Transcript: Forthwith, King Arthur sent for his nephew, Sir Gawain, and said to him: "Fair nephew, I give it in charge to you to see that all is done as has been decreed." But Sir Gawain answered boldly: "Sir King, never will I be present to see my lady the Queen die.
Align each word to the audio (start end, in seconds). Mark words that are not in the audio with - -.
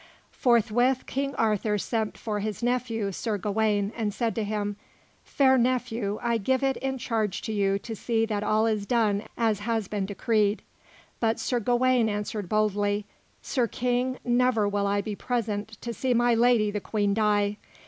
Forthwith, 0.31 1.05
King 1.05 1.35
Arthur 1.35 1.77
sent 1.77 2.17
for 2.17 2.39
his 2.39 2.63
nephew, 2.63 3.11
Sir 3.11 3.37
Gawain, 3.37 3.93
and 3.95 4.11
said 4.11 4.33
to 4.33 4.43
him: 4.43 4.75
"Fair 5.23 5.59
nephew, 5.59 6.17
I 6.23 6.39
give 6.39 6.63
it 6.63 6.75
in 6.77 6.97
charge 6.97 7.43
to 7.43 7.53
you 7.53 7.77
to 7.77 7.95
see 7.95 8.25
that 8.25 8.41
all 8.41 8.65
is 8.65 8.87
done 8.87 9.25
as 9.37 9.59
has 9.59 9.87
been 9.87 10.07
decreed." 10.07 10.63
But 11.19 11.39
Sir 11.39 11.59
Gawain 11.59 12.09
answered 12.09 12.49
boldly: 12.49 13.05
"Sir 13.43 13.67
King, 13.67 14.17
never 14.25 14.67
will 14.67 14.87
I 14.87 15.01
be 15.01 15.15
present 15.15 15.79
to 15.81 15.93
see 15.93 16.15
my 16.15 16.33
lady 16.33 16.71
the 16.71 16.81
Queen 16.81 17.13
die. 17.13 17.57